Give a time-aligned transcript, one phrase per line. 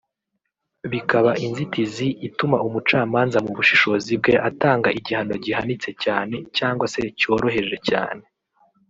[0.91, 8.23] bikaba inzitizi ituma umucamanaza mu bushishozi bwe atanga igihano gihanitse cyane cyangwa se cyoroheje cyane